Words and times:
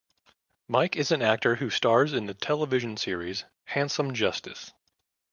Mike 0.67 0.95
is 0.95 1.11
an 1.11 1.21
actor 1.21 1.57
who 1.57 1.69
stars 1.69 2.11
in 2.11 2.25
the 2.25 2.33
television 2.33 2.97
series 2.97 3.45
"Handsome 3.65 4.15
Justice". 4.15 4.71